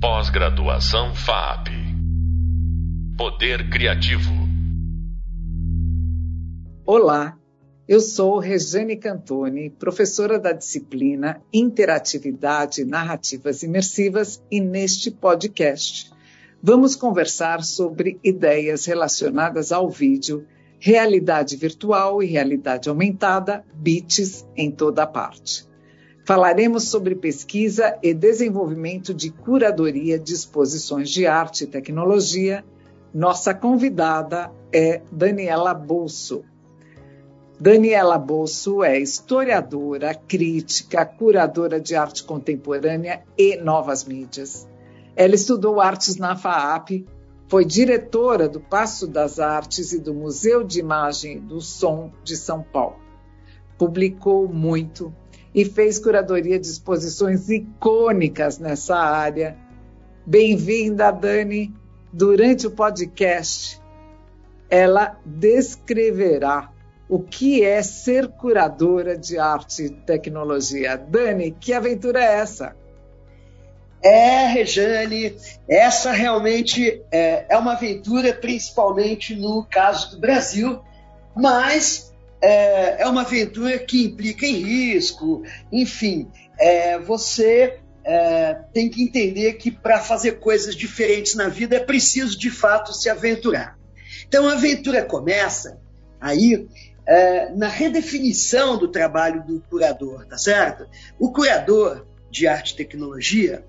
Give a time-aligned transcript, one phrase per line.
[0.00, 1.70] Pós-graduação FAP.
[3.16, 4.30] Poder Criativo.
[6.86, 7.36] Olá,
[7.88, 16.12] eu sou Regiane Cantoni, professora da disciplina Interatividade e Narrativas Imersivas, e neste podcast
[16.62, 20.46] vamos conversar sobre ideias relacionadas ao vídeo,
[20.78, 25.67] realidade virtual e realidade aumentada, bits em toda parte.
[26.28, 32.62] Falaremos sobre pesquisa e desenvolvimento de curadoria de exposições de arte e tecnologia.
[33.14, 36.44] Nossa convidada é Daniela Bolso.
[37.58, 44.68] Daniela Bolso é historiadora, crítica, curadora de arte contemporânea e novas mídias.
[45.16, 47.06] Ela estudou artes na FAAP,
[47.48, 52.62] foi diretora do Passo das Artes e do Museu de Imagem do Som de São
[52.62, 52.98] Paulo.
[53.78, 55.10] Publicou muito,
[55.58, 59.56] e fez curadoria de exposições icônicas nessa área.
[60.24, 61.74] Bem-vinda, Dani.
[62.12, 63.82] Durante o podcast,
[64.70, 66.70] ela descreverá
[67.08, 70.96] o que é ser curadora de arte e tecnologia.
[70.96, 72.76] Dani, que aventura é essa?
[74.00, 75.34] É, Rejane,
[75.68, 80.78] essa realmente é, é uma aventura, principalmente no caso do Brasil,
[81.34, 82.07] mas
[82.40, 89.54] é, é uma aventura que implica em risco, enfim, é, você é, tem que entender
[89.54, 93.78] que para fazer coisas diferentes na vida é preciso de fato se aventurar.
[94.26, 95.80] Então a aventura começa
[96.20, 96.66] aí
[97.06, 100.86] é, na redefinição do trabalho do curador, tá certo?
[101.18, 103.64] O curador de arte e tecnologia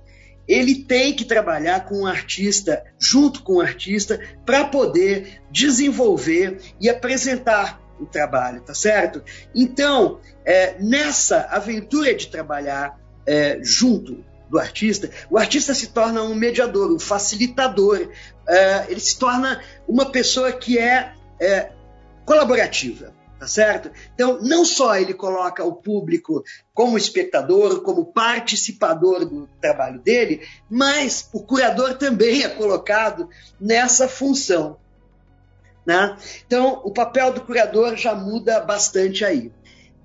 [0.47, 6.90] ele tem que trabalhar com o artista, junto com o artista, para poder desenvolver e
[6.90, 9.23] apresentar o trabalho, tá certo?
[9.53, 16.33] Então, é, nessa aventura de trabalhar é, junto do artista, o artista se torna um
[16.33, 18.09] mediador, um facilitador,
[18.47, 21.72] é, ele se torna uma pessoa que é, é
[22.25, 23.91] colaborativa, tá certo?
[24.13, 31.29] Então, não só ele coloca o público como espectador, como participador do trabalho dele, mas
[31.34, 33.29] o curador também é colocado
[33.59, 34.78] nessa função.
[35.89, 36.16] Né?
[36.45, 39.51] Então, o papel do curador já muda bastante aí.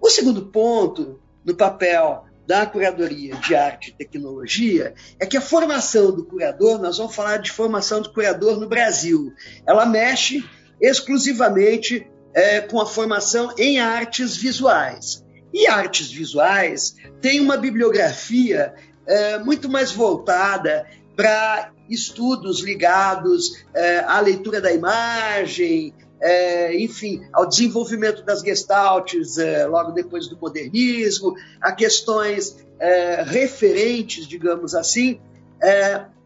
[0.01, 6.11] O segundo ponto no papel da curadoria de arte e tecnologia é que a formação
[6.11, 9.31] do curador, nós vamos falar de formação do curador no Brasil,
[9.67, 10.43] ela mexe
[10.81, 15.23] exclusivamente é, com a formação em artes visuais.
[15.53, 18.73] E artes visuais tem uma bibliografia
[19.07, 27.47] é, muito mais voltada para estudos ligados é, à leitura da imagem, é, enfim, ao
[27.47, 32.63] desenvolvimento das gestaltes é, logo depois do modernismo, a questões
[33.27, 35.19] referentes, digamos assim,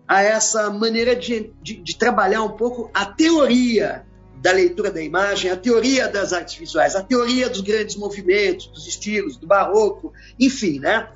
[0.08, 4.04] a essa maneira de, de, de trabalhar um pouco a teoria
[4.40, 8.86] da leitura da imagem, a teoria das artes visuais, a teoria dos grandes movimentos, dos
[8.86, 11.08] estilos, do barroco, enfim, né?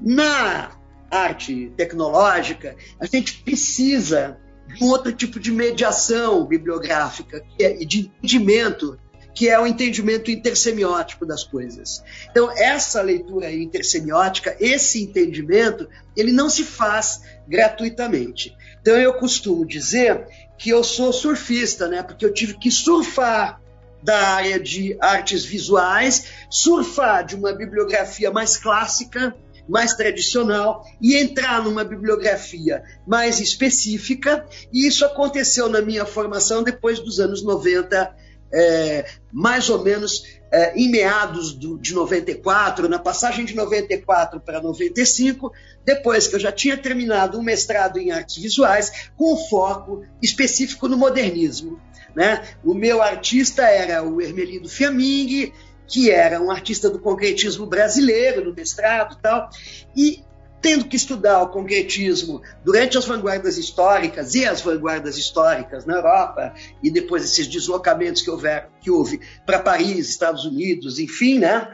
[0.00, 0.81] Na
[1.12, 8.00] arte tecnológica, a gente precisa de um outro tipo de mediação bibliográfica que é, de
[8.00, 8.98] entendimento,
[9.34, 12.02] que é o entendimento intersemiótico das coisas.
[12.30, 18.56] Então, essa leitura intersemiótica, esse entendimento, ele não se faz gratuitamente.
[18.80, 20.26] Então, eu costumo dizer
[20.58, 22.02] que eu sou surfista, né?
[22.02, 23.60] Porque eu tive que surfar
[24.02, 29.34] da área de artes visuais, surfar de uma bibliografia mais clássica,
[29.68, 34.46] mais tradicional e entrar numa bibliografia mais específica.
[34.72, 38.14] E isso aconteceu na minha formação depois dos anos 90,
[38.52, 44.60] é, mais ou menos é, em meados do, de 94, na passagem de 94 para
[44.60, 45.50] 95,
[45.84, 50.98] depois que eu já tinha terminado um mestrado em artes visuais com foco específico no
[50.98, 51.80] modernismo.
[52.14, 52.42] Né?
[52.62, 55.50] O meu artista era o Hermelino Fiaming,
[55.86, 59.50] que era um artista do concretismo brasileiro, no mestrado e tal,
[59.96, 60.24] e
[60.62, 66.54] tendo que estudar o concretismo durante as vanguardas históricas e as vanguardas históricas na Europa,
[66.80, 71.70] e depois esses deslocamentos que, houver, que houve para Paris, Estados Unidos, enfim, né?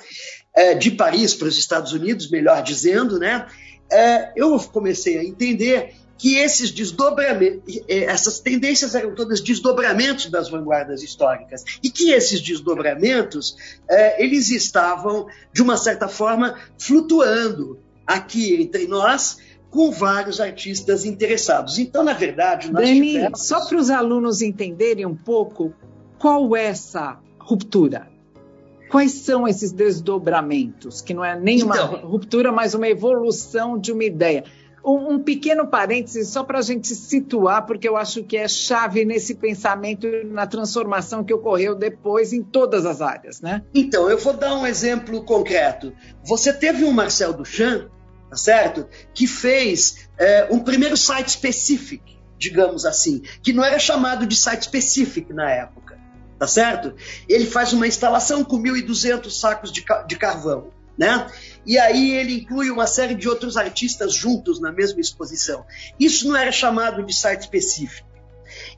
[0.57, 3.47] É, de Paris para os Estados Unidos, melhor dizendo, né?
[3.93, 11.03] É, eu comecei a entender que esses desdobramentos, essas tendências eram todas desdobramentos das vanguardas
[11.03, 13.57] históricas e que esses desdobramentos
[13.89, 19.39] é, eles estavam de uma certa forma flutuando aqui entre nós
[19.71, 21.79] com vários artistas interessados.
[21.79, 23.47] Então, na verdade, nós Dani, tivemos...
[23.47, 25.73] só para os alunos entenderem um pouco
[26.19, 28.09] qual é essa ruptura.
[28.91, 31.03] Quais são esses desdobramentos?
[31.03, 34.45] Que não é nem uma então, ruptura, mas uma evolução de uma ideia
[34.89, 39.05] Um, um pequeno parêntese só para a gente situar, porque eu acho que é chave
[39.05, 43.63] nesse pensamento na transformação que ocorreu depois em todas as áreas, né?
[43.75, 45.93] Então, eu vou dar um exemplo concreto.
[46.25, 47.91] Você teve um Marcel Duchamp,
[48.31, 48.89] tá certo?
[49.13, 52.09] Que fez é, um primeiro site específico,
[52.39, 55.99] digamos assim, que não era chamado de site específico na época,
[56.39, 56.95] tá certo?
[57.29, 61.29] Ele faz uma instalação com 1.200 sacos de, de carvão né?
[61.67, 65.65] E aí ele inclui uma série de outros artistas juntos na mesma exposição.
[65.99, 68.09] Isso não era chamado de site específico.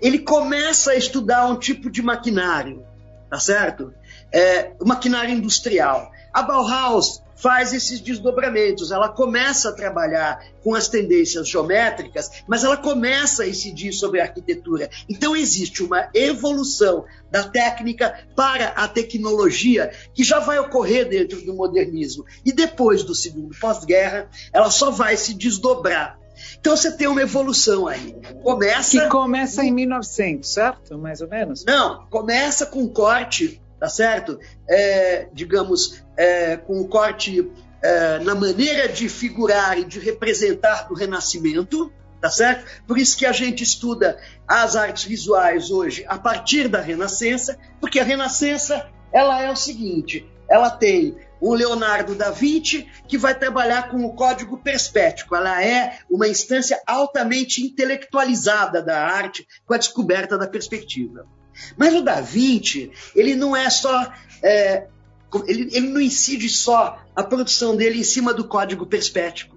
[0.01, 2.85] Ele começa a estudar um tipo de maquinário,
[3.29, 3.95] tá certo?
[4.33, 6.11] É, maquinário industrial.
[6.33, 8.93] A Bauhaus faz esses desdobramentos.
[8.93, 14.25] Ela começa a trabalhar com as tendências geométricas, mas ela começa a incidir sobre a
[14.25, 14.91] arquitetura.
[15.09, 21.55] Então existe uma evolução da técnica para a tecnologia que já vai ocorrer dentro do
[21.55, 22.25] modernismo.
[22.45, 26.19] E depois do segundo pós-guerra, ela só vai se desdobrar.
[26.59, 28.15] Então você tem uma evolução aí.
[28.43, 30.99] Começa que começa em 1900, certo?
[30.99, 31.65] Mais ou menos.
[31.65, 34.39] Não, começa com corte tá certo?
[34.69, 37.51] É, digamos, é, com o corte
[37.83, 41.91] é, na maneira de figurar e de representar do Renascimento,
[42.21, 42.67] tá certo?
[42.87, 47.99] Por isso que a gente estuda as artes visuais hoje a partir da Renascença, porque
[47.99, 53.89] a Renascença ela é o seguinte, ela tem um Leonardo da Vinci que vai trabalhar
[53.89, 55.35] com o código perspético.
[55.35, 61.27] Ela é uma instância altamente intelectualizada da arte com a descoberta da perspectiva.
[61.77, 64.13] Mas o Da Vinci, ele não é só.
[64.43, 64.87] É,
[65.47, 69.57] ele, ele não incide só a produção dele em cima do código perspético.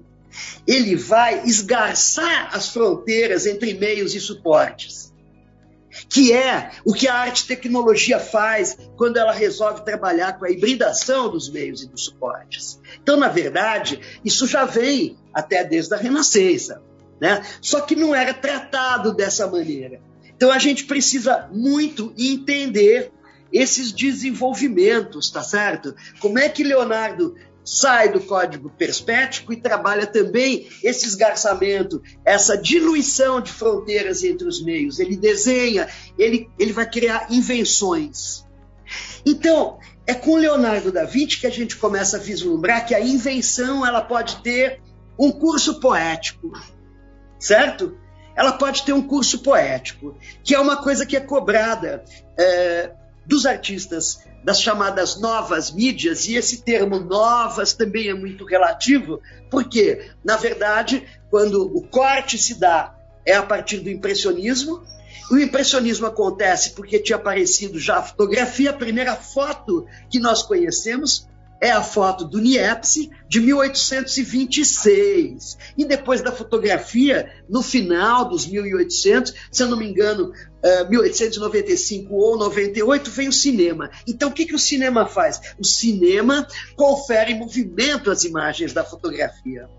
[0.67, 5.13] Ele vai esgarçar as fronteiras entre meios e suportes.
[6.09, 11.29] Que é o que a arte tecnologia faz quando ela resolve trabalhar com a hibridação
[11.29, 12.79] dos meios e dos suportes.
[13.01, 16.81] Então, na verdade, isso já vem até desde a Renascença.
[17.21, 17.45] Né?
[17.61, 20.01] Só que não era tratado dessa maneira.
[20.43, 23.13] Então a gente precisa muito entender
[23.49, 25.95] esses desenvolvimentos, tá certo?
[26.19, 33.39] Como é que Leonardo sai do código perspético e trabalha também esse esgarçamento, essa diluição
[33.39, 34.99] de fronteiras entre os meios.
[34.99, 35.87] Ele desenha,
[36.17, 38.45] ele, ele vai criar invenções.
[39.25, 43.85] Então, é com Leonardo da Vinci que a gente começa a vislumbrar que a invenção
[43.85, 44.81] ela pode ter
[45.17, 46.51] um curso poético,
[47.39, 48.02] certo?
[48.35, 52.03] Ela pode ter um curso poético, que é uma coisa que é cobrada
[52.37, 52.91] é,
[53.25, 60.11] dos artistas das chamadas novas mídias, e esse termo novas também é muito relativo, porque,
[60.23, 62.95] na verdade, quando o corte se dá
[63.25, 64.83] é a partir do impressionismo,
[65.31, 71.27] o impressionismo acontece porque tinha aparecido já a fotografia, a primeira foto que nós conhecemos
[71.63, 75.57] é a foto do Niepce de 1826.
[75.77, 80.33] E depois da fotografia, no final dos 1800, se eu não me engano,
[80.89, 83.89] 1895 eh, ou 98, vem o cinema.
[84.05, 85.39] Então, o que, que o cinema faz?
[85.57, 86.45] O cinema
[86.75, 89.69] confere movimento às imagens da fotografia.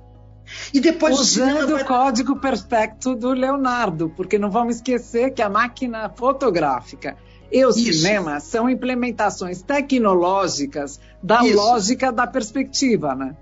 [0.72, 1.82] E depois Usando o, vai...
[1.82, 7.14] o código perspecto do Leonardo, porque não vamos esquecer que a máquina fotográfica
[7.54, 7.84] e o Isso.
[7.84, 11.54] cinema são implementações tecnológicas da Isso.
[11.54, 13.36] lógica da perspectiva, né?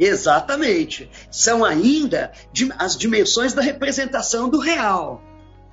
[0.00, 1.10] Exatamente.
[1.30, 2.32] São ainda
[2.78, 5.22] as dimensões da representação do real.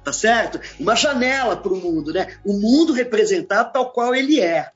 [0.03, 0.59] Tá certo?
[0.77, 2.35] Uma janela para o mundo, né?
[2.43, 4.71] O mundo representado tal qual ele é.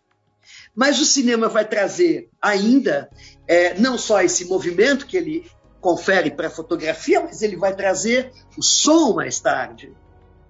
[0.74, 3.10] Mas o cinema vai trazer ainda
[3.45, 5.45] é, não só esse movimento que ele
[5.81, 9.91] confere para a fotografia, mas ele vai trazer o som mais tarde.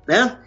[0.07, 0.37] Né?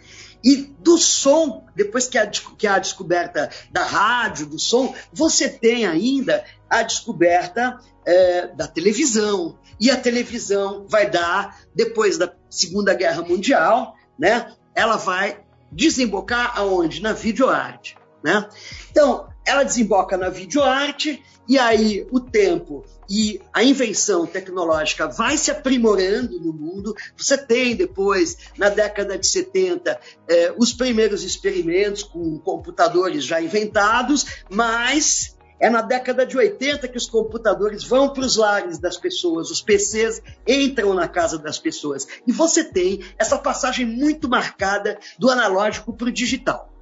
[0.44, 5.86] E do som, depois que a, que a descoberta da rádio, do som, você tem
[5.86, 9.58] ainda a descoberta é, da televisão.
[9.78, 15.40] E a televisão vai dar, depois da Segunda Guerra Mundial, né, ela vai
[15.70, 17.02] desembocar aonde?
[17.02, 17.96] Na videoarte.
[18.24, 18.48] Né?
[18.90, 25.50] Então, ela desemboca na videoarte e aí o tempo e a invenção tecnológica vai se
[25.50, 26.94] aprimorando no mundo.
[27.16, 29.98] Você tem depois, na década de 70,
[30.28, 36.98] eh, os primeiros experimentos com computadores já inventados, mas é na década de 80 que
[36.98, 42.06] os computadores vão para os lares das pessoas, os PCs entram na casa das pessoas.
[42.26, 46.75] E você tem essa passagem muito marcada do analógico para o digital.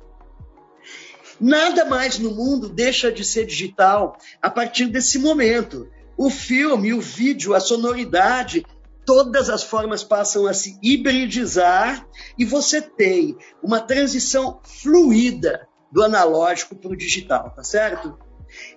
[1.40, 5.88] Nada mais no mundo deixa de ser digital a partir desse momento.
[6.16, 8.66] O filme, o vídeo, a sonoridade,
[9.04, 12.06] todas as formas passam a se hibridizar
[12.38, 18.18] e você tem uma transição fluida do analógico para o digital, tá certo?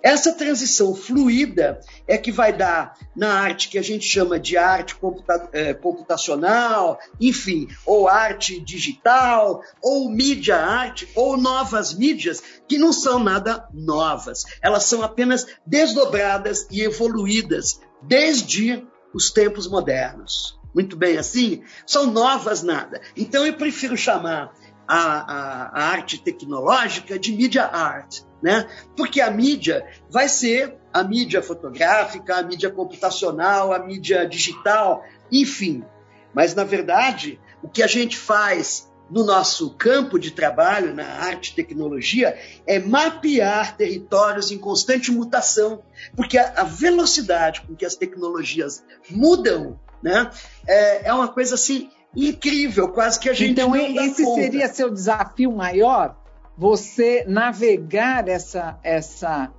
[0.02, 4.94] Essa transição fluida é que vai dar na arte que a gente chama de arte
[4.94, 12.92] computa é, computacional, enfim, ou arte digital, ou mídia arte, ou novas mídias, que não
[12.92, 14.44] são nada novas.
[14.62, 20.58] Elas são apenas desdobradas e evoluídas desde os tempos modernos.
[20.74, 21.62] Muito bem assim?
[21.86, 23.00] São novas nada.
[23.16, 24.54] Então eu prefiro chamar
[24.88, 28.68] a, a, a arte tecnológica de media art né?
[28.96, 35.84] Porque a mídia vai ser a mídia fotográfica, a mídia computacional, a mídia digital, enfim.
[36.32, 41.50] Mas, na verdade, o que a gente faz no nosso campo de trabalho, na arte
[41.50, 45.82] e tecnologia, é mapear territórios em constante mutação,
[46.14, 50.30] porque a, velocidade com que as tecnologias mudam né,
[50.66, 54.40] é, é uma coisa assim incrível, quase que a gente então, não esse conta.
[54.40, 56.16] seria seu desafio maior?
[56.58, 59.52] você navegar essa, essa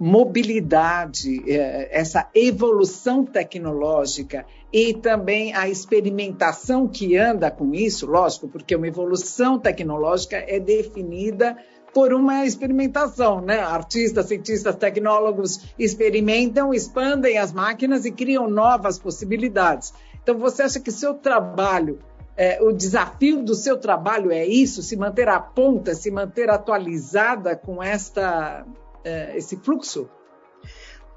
[0.00, 8.74] mobilidade, é, essa evolução tecnológica e também a experimentação que anda com isso, lógico, porque
[8.74, 11.58] uma evolução tecnológica é definida
[11.92, 13.58] por uma experimentação, né?
[13.60, 19.92] Artistas, cientistas, tecnólogos experimentam, expandem as máquinas e criam novas possibilidades.
[20.28, 22.00] Então, você acha que seu trabalho
[22.36, 27.56] é, o desafio do seu trabalho é isso, se manter à ponta, se manter atualizada
[27.56, 28.66] com esta,
[29.02, 30.06] é, esse fluxo?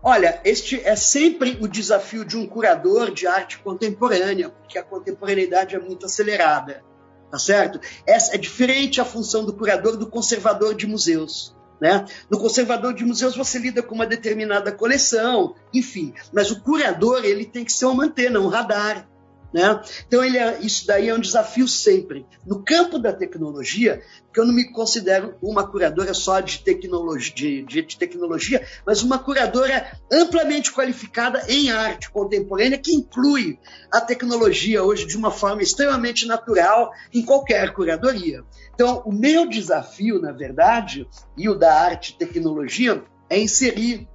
[0.01, 5.75] Olha, este é sempre o desafio de um curador de arte contemporânea, porque a contemporaneidade
[5.75, 6.81] é muito acelerada,
[7.29, 7.81] tá certo?
[8.07, 11.53] Essa é diferente a função do curador do conservador de museus.
[11.81, 12.05] Né?
[12.29, 17.43] No conservador de museus você lida com uma determinada coleção, enfim, mas o curador ele
[17.43, 19.09] tem que ser uma antena, um radar.
[19.53, 19.81] Né?
[20.07, 22.25] Então, é, isso daí é um desafio sempre.
[22.45, 24.01] No campo da tecnologia,
[24.33, 29.19] que eu não me considero uma curadora só de tecnologia, de, de tecnologia, mas uma
[29.19, 33.59] curadora amplamente qualificada em arte contemporânea, que inclui
[33.91, 38.43] a tecnologia hoje de uma forma extremamente natural em qualquer curadoria.
[38.73, 44.07] Então, o meu desafio, na verdade, e o da arte e tecnologia, é inserir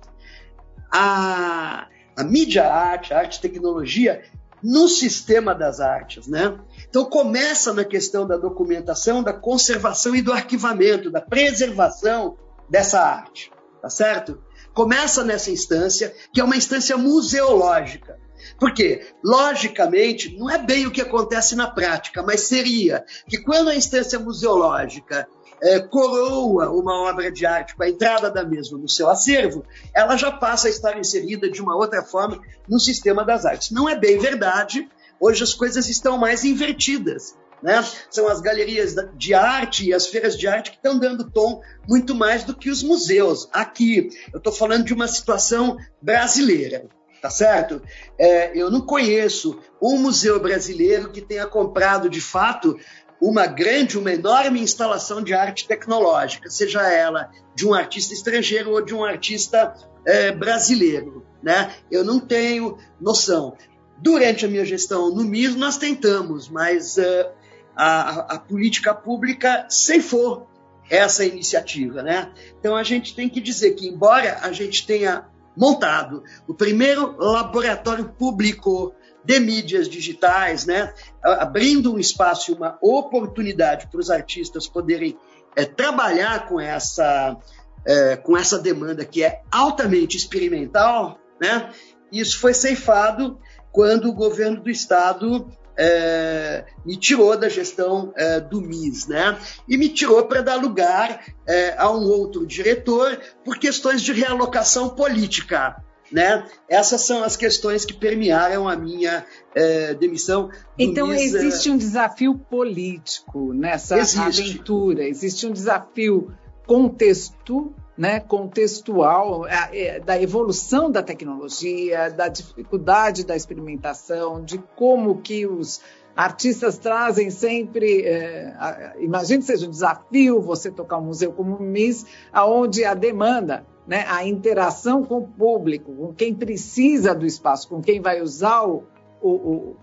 [0.90, 4.22] a, a mídia arte, a arte e tecnologia
[4.62, 6.58] no sistema das artes, né?
[6.88, 12.36] Então começa na questão da documentação, da conservação e do arquivamento, da preservação
[12.68, 14.42] dessa arte, tá certo?
[14.74, 18.18] Começa nessa instância, que é uma instância museológica.
[18.58, 23.74] Porque, logicamente, não é bem o que acontece na prática, mas seria que quando a
[23.74, 25.26] instância museológica
[25.62, 30.16] é, coroa uma obra de arte com a entrada da mesma no seu acervo, ela
[30.16, 33.70] já passa a estar inserida de uma outra forma no sistema das artes.
[33.70, 34.88] Não é bem verdade,
[35.20, 37.34] hoje as coisas estão mais invertidas.
[37.62, 37.82] Né?
[38.10, 42.14] São as galerias de arte e as feiras de arte que estão dando tom muito
[42.14, 43.48] mais do que os museus.
[43.50, 46.86] Aqui, eu estou falando de uma situação brasileira
[47.26, 47.82] tá certo?
[48.18, 52.78] É, eu não conheço um museu brasileiro que tenha comprado de fato
[53.20, 58.84] uma grande, uma enorme instalação de arte tecnológica, seja ela de um artista estrangeiro ou
[58.84, 61.24] de um artista é, brasileiro.
[61.42, 61.74] Né?
[61.90, 63.56] Eu não tenho noção.
[63.98, 67.30] Durante a minha gestão no MIS, nós tentamos, mas uh,
[67.74, 70.46] a, a, política pública ceifou
[70.90, 72.02] essa iniciativa.
[72.02, 72.30] Né?
[72.58, 75.24] Então, a gente tem que dizer que, embora a gente tenha
[75.56, 78.92] montado o primeiro laboratório público
[79.24, 80.92] de mídias digitais, né?
[81.22, 85.18] abrindo um espaço uma oportunidade para os artistas poderem
[85.56, 87.36] é, trabalhar com essa,
[87.84, 91.70] é, com essa demanda que é altamente experimental, né?
[92.12, 93.40] isso foi ceifado
[93.72, 99.38] quando o governo do estado é, me tirou da gestão é, do MIS, né?
[99.68, 104.88] E me tirou para dar lugar é, a um outro diretor por questões de realocação
[104.88, 105.82] política.
[106.10, 106.46] Né?
[106.68, 110.50] Essas são as questões que permearam a minha é, demissão.
[110.78, 114.20] Então MIS, é, existe um desafio político nessa existe.
[114.20, 116.32] aventura, existe um desafio
[116.64, 125.46] contexto, né, contextual é, da evolução da tecnologia, da dificuldade da experimentação, de como que
[125.46, 125.80] os
[126.14, 131.62] artistas trazem sempre, é, imagine que seja um desafio você tocar um museu como o
[131.62, 137.68] MIS, aonde a demanda né, a interação com o público, com quem precisa do espaço,
[137.68, 138.84] com quem vai usar o,
[139.22, 139.76] o,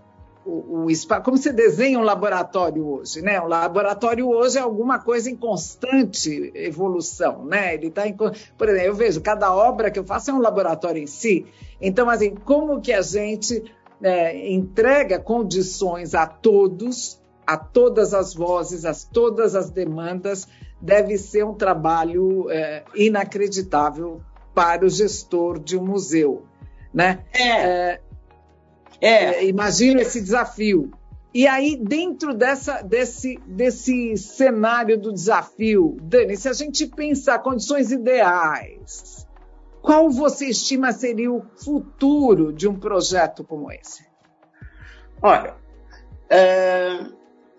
[0.44, 1.22] o, o espaço.
[1.22, 3.22] Como você desenha um laboratório hoje?
[3.22, 3.40] Né?
[3.40, 7.44] O laboratório hoje é alguma coisa em constante evolução.
[7.44, 7.74] Né?
[7.74, 11.02] Ele tá em, por exemplo, eu vejo cada obra que eu faço é um laboratório
[11.02, 11.46] em si.
[11.80, 13.62] Então, assim, como que a gente
[14.02, 20.46] é, entrega condições a todos, a todas as vozes, a todas as demandas,
[20.80, 24.20] deve ser um trabalho é, inacreditável
[24.54, 26.44] para o gestor de um museu.
[26.92, 27.24] Né?
[27.32, 28.00] É.
[29.00, 29.46] é, é.
[29.46, 30.90] Imagina esse desafio.
[31.32, 37.90] E aí, dentro dessa, desse, desse cenário do desafio, Dani, se a gente pensar condições
[37.90, 39.26] ideais,
[39.82, 44.06] qual você estima seria o futuro de um projeto como esse?
[45.20, 45.56] Olha,
[46.30, 47.00] é,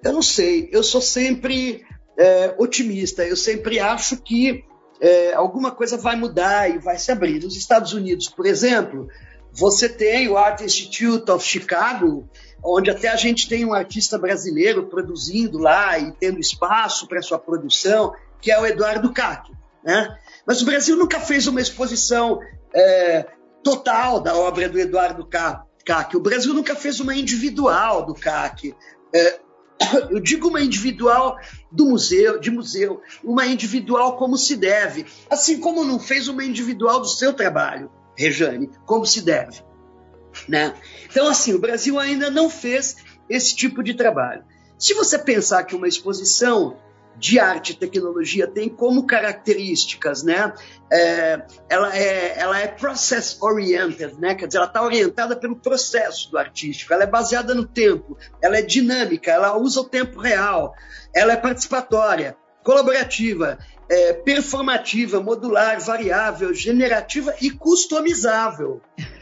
[0.03, 1.85] eu não sei, eu sou sempre
[2.17, 4.63] é, otimista, eu sempre acho que
[5.01, 7.43] é, alguma coisa vai mudar e vai se abrir.
[7.43, 9.07] Nos Estados Unidos, por exemplo,
[9.55, 12.29] você tem o Art Institute of Chicago,
[12.63, 17.39] onde até a gente tem um artista brasileiro produzindo lá e tendo espaço para sua
[17.39, 19.49] produção, que é o Eduardo Cac.
[19.83, 20.17] Né?
[20.45, 22.39] Mas o Brasil nunca fez uma exposição
[22.73, 23.25] é,
[23.63, 26.15] total da obra do Eduardo Cac.
[26.15, 28.75] O Brasil nunca fez uma individual do Cac.
[29.13, 29.39] É,
[30.11, 31.37] eu digo uma individual
[31.71, 36.99] do museu, de museu, uma individual como se deve, assim como não fez uma individual
[36.99, 37.89] do seu trabalho.
[38.17, 39.63] Rejane, como se deve.
[40.47, 40.73] Né?
[41.09, 42.97] Então, assim, o Brasil ainda não fez
[43.29, 44.43] esse tipo de trabalho.
[44.77, 46.77] Se você pensar que uma exposição
[47.17, 50.53] de arte e tecnologia tem como características, né?
[50.91, 54.35] É, ela, é, ela é process oriented, né?
[54.35, 58.57] Quer dizer, ela está orientada pelo processo do artístico, ela é baseada no tempo, ela
[58.57, 60.73] é dinâmica, ela usa o tempo real,
[61.13, 63.57] ela é participatória, colaborativa,
[63.89, 68.81] é, performativa, modular, variável, generativa e customizável,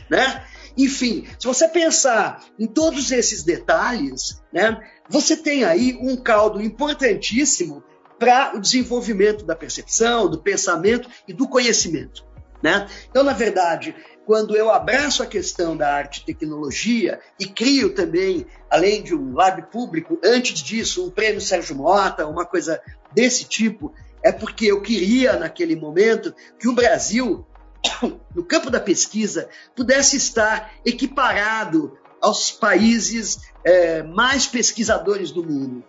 [0.10, 0.43] né?
[0.75, 7.84] Enfim, se você pensar em todos esses detalhes, né, você tem aí um caldo importantíssimo
[8.17, 12.25] para o desenvolvimento da percepção, do pensamento e do conhecimento.
[12.62, 12.88] Né?
[13.10, 13.93] Então, na verdade,
[14.25, 19.34] quando eu abraço a questão da arte e tecnologia e crio também, além de um
[19.34, 22.82] lab público, antes disso, um prêmio Sérgio Mota, uma coisa
[23.13, 23.93] desse tipo,
[24.24, 27.46] é porque eu queria, naquele momento, que o Brasil,
[28.34, 35.84] no campo da pesquisa, pudesse estar equiparado aos países é, mais pesquisadores do mundo.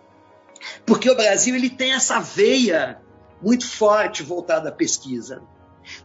[0.85, 2.99] Porque o Brasil ele tem essa veia
[3.41, 5.41] muito forte voltada à pesquisa.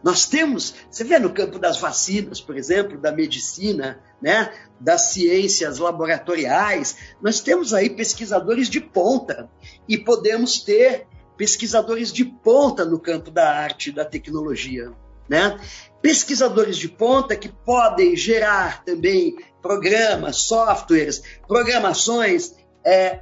[0.03, 5.79] Nós temos, você vê no campo das vacinas, por exemplo, da medicina, né, das ciências
[5.79, 9.49] laboratoriais, nós temos aí pesquisadores de ponta
[9.87, 11.07] e podemos ter
[11.41, 14.91] pesquisadores de ponta no campo da arte da tecnologia.
[15.27, 15.59] Né?
[15.99, 22.53] Pesquisadores de ponta que podem gerar também programas, softwares, programações
[22.85, 23.21] é,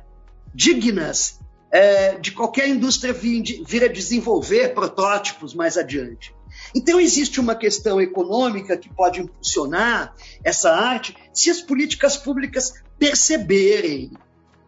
[0.54, 1.40] dignas
[1.72, 6.36] é, de qualquer indústria vir, vir a desenvolver protótipos mais adiante.
[6.76, 14.12] Então, existe uma questão econômica que pode impulsionar essa arte se as políticas públicas perceberem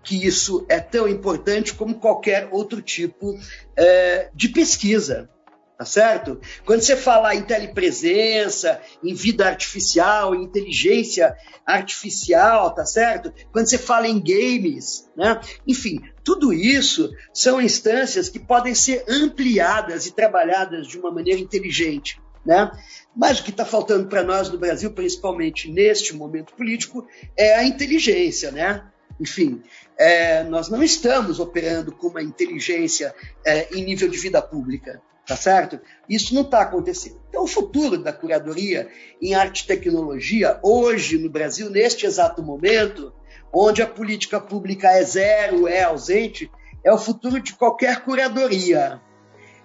[0.03, 3.37] que isso é tão importante como qualquer outro tipo
[3.75, 5.29] é, de pesquisa.
[5.77, 6.39] Tá certo?
[6.63, 11.35] Quando você fala em telepresença, em vida artificial, em inteligência
[11.65, 13.33] artificial, tá certo?
[13.51, 15.41] Quando você fala em games, né?
[15.67, 22.21] Enfim, tudo isso são instâncias que podem ser ampliadas e trabalhadas de uma maneira inteligente.
[22.45, 22.71] Né?
[23.15, 27.63] Mas o que está faltando para nós no Brasil, principalmente neste momento político, é a
[27.63, 28.83] inteligência, né?
[29.21, 29.61] Enfim,
[29.99, 33.13] é, nós não estamos operando com uma inteligência
[33.45, 35.79] é, em nível de vida pública, tá certo?
[36.09, 37.21] Isso não está acontecendo.
[37.29, 38.89] Então, o futuro da curadoria
[39.21, 43.13] em arte e tecnologia, hoje no Brasil, neste exato momento,
[43.53, 46.49] onde a política pública é zero, é ausente,
[46.83, 48.99] é o futuro de qualquer curadoria.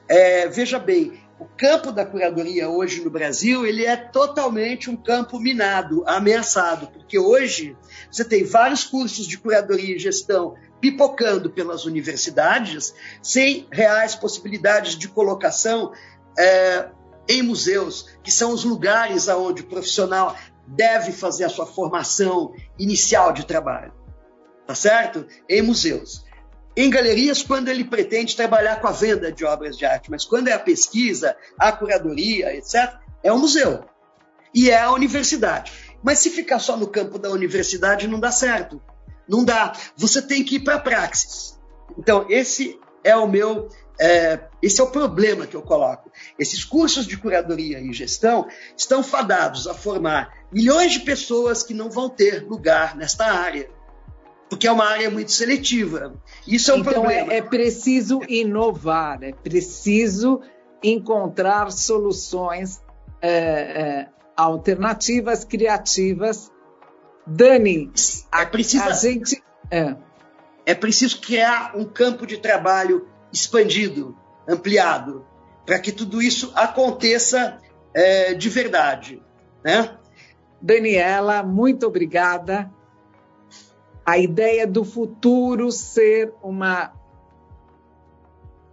[0.06, 5.38] É, veja bem, o campo da curadoria hoje no Brasil ele é totalmente um campo
[5.38, 7.76] minado, ameaçado, porque hoje
[8.10, 15.08] você tem vários cursos de curadoria e gestão pipocando pelas universidades, sem reais possibilidades de
[15.08, 15.92] colocação
[16.38, 16.88] é,
[17.28, 23.32] em museus, que são os lugares aonde o profissional deve fazer a sua formação inicial
[23.32, 23.92] de trabalho.
[24.66, 25.26] Tá certo?
[25.48, 26.25] Em museus
[26.76, 30.48] em galerias quando ele pretende trabalhar com a venda de obras de arte, mas quando
[30.48, 33.84] é a pesquisa, a curadoria, etc., é o museu
[34.54, 35.72] e é a universidade.
[36.02, 38.80] Mas se ficar só no campo da universidade, não dá certo.
[39.26, 39.72] Não dá.
[39.96, 41.58] Você tem que ir para a praxis.
[41.98, 43.68] Então, esse é o meu.
[43.98, 46.12] É, esse é o problema que eu coloco.
[46.38, 51.90] Esses cursos de curadoria e gestão estão fadados a formar milhões de pessoas que não
[51.90, 53.68] vão ter lugar nesta área
[54.48, 56.14] porque é uma área muito seletiva.
[56.46, 57.22] Isso é um então problema.
[57.22, 60.40] Então é, é preciso inovar, é preciso
[60.82, 62.80] encontrar soluções
[63.20, 66.50] é, é, alternativas, criativas.
[67.26, 67.90] Dani,
[68.32, 69.42] é preciso, a gente.
[69.70, 69.96] É.
[70.64, 74.16] é preciso criar um campo de trabalho expandido,
[74.48, 75.26] ampliado,
[75.64, 77.58] para que tudo isso aconteça
[77.92, 79.20] é, de verdade.
[79.64, 79.96] Né?
[80.62, 82.70] Daniela, muito obrigada.
[84.06, 86.92] A ideia do futuro ser uma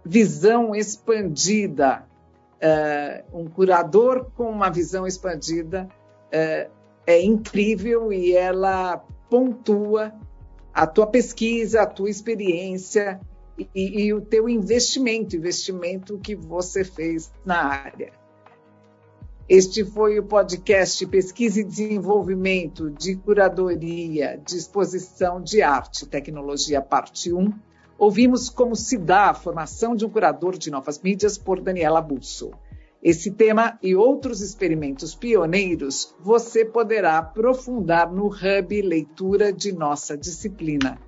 [0.04, 2.06] visão expandida,
[2.62, 5.88] uh, um curador com uma visão expandida
[6.28, 6.70] uh,
[7.04, 10.14] é incrível e ela pontua
[10.72, 13.20] a tua pesquisa, a tua experiência
[13.74, 18.12] e, e, o teu investimento, investimento que você fez na área.
[19.46, 26.80] Este foi o podcast Pesquisa e Desenvolvimento de Curadoria de Exposição de Arte e Tecnologia,
[26.80, 27.52] parte 1
[27.98, 32.52] Ouvimos como se dá a formação de um curador de novas mídias por Daniela Busso.
[33.02, 40.98] Esse tema e outros experimentos pioneiros você poderá aprofundar no Hub Leitura de nossa disciplina.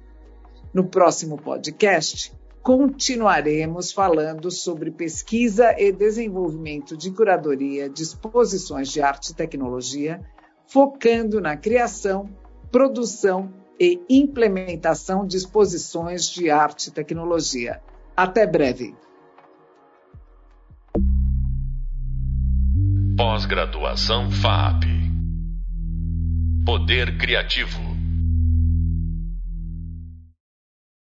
[0.75, 2.35] No próximo podcast,
[2.67, 10.21] continuaremos falando sobre pesquisa e desenvolvimento de curadoria de exposições de arte e tecnologia,
[10.67, 12.29] focando na criação,
[12.73, 17.81] produção e implementação de exposições de arte e tecnologia.
[18.17, 18.97] Até breve.
[23.17, 24.87] Pós-graduação FAP.
[26.65, 27.86] Poder Criativo.